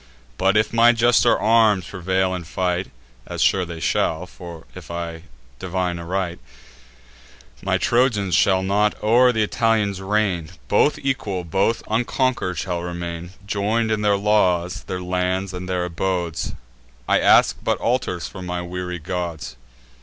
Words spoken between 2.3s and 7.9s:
in fight, (As sure they shall, if I divine aright,) My